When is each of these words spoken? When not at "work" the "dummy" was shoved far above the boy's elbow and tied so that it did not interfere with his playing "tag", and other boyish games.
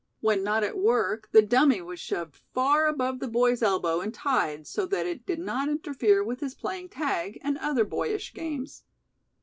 When 0.19 0.43
not 0.43 0.63
at 0.63 0.79
"work" 0.79 1.29
the 1.31 1.43
"dummy" 1.43 1.79
was 1.79 1.99
shoved 1.99 2.35
far 2.55 2.87
above 2.87 3.19
the 3.19 3.27
boy's 3.27 3.61
elbow 3.61 3.99
and 4.01 4.11
tied 4.11 4.65
so 4.65 4.87
that 4.87 5.05
it 5.05 5.27
did 5.27 5.37
not 5.37 5.69
interfere 5.69 6.23
with 6.23 6.39
his 6.39 6.55
playing 6.55 6.89
"tag", 6.89 7.37
and 7.43 7.55
other 7.59 7.85
boyish 7.85 8.33
games. 8.33 8.81